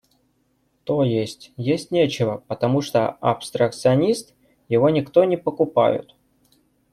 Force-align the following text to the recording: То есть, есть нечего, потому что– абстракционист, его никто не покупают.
То 0.83 1.03
есть, 1.03 1.53
есть 1.57 1.91
нечего, 1.91 2.43
потому 2.47 2.81
что– 2.81 3.09
абстракционист, 3.21 4.33
его 4.67 4.89
никто 4.89 5.25
не 5.25 5.37
покупают. 5.37 6.15